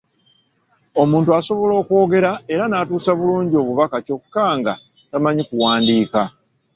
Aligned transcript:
Omuntu 1.01 1.29
asobola 1.39 1.73
okwogera 1.81 2.31
era 2.53 2.63
n'atuusa 2.67 3.11
bulungi 3.19 3.55
obubaka 3.61 3.97
kyokka 4.05 4.45
nga 4.59 4.73
tamanyi 5.09 5.43
kuwandiika! 5.49 6.21